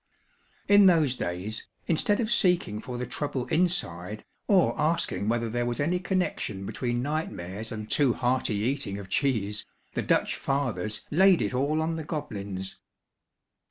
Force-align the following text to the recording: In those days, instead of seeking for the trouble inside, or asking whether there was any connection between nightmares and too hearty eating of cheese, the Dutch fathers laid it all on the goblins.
In 0.67 0.87
those 0.87 1.13
days, 1.13 1.67
instead 1.85 2.19
of 2.19 2.31
seeking 2.31 2.79
for 2.81 2.97
the 2.97 3.05
trouble 3.05 3.45
inside, 3.49 4.25
or 4.47 4.73
asking 4.81 5.29
whether 5.29 5.47
there 5.47 5.67
was 5.67 5.79
any 5.79 5.99
connection 5.99 6.65
between 6.65 7.03
nightmares 7.03 7.71
and 7.71 7.87
too 7.87 8.13
hearty 8.13 8.55
eating 8.55 8.97
of 8.97 9.09
cheese, 9.09 9.63
the 9.93 10.01
Dutch 10.01 10.35
fathers 10.35 11.05
laid 11.11 11.39
it 11.39 11.53
all 11.53 11.83
on 11.83 11.97
the 11.97 12.03
goblins. 12.03 12.79